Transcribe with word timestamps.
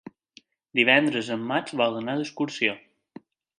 Divendres 0.79 1.29
en 1.35 1.45
Max 1.51 1.77
vol 1.83 2.01
anar 2.01 2.17
d'excursió. 2.23 2.77